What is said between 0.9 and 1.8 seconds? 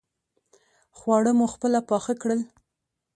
خواړه مو خپله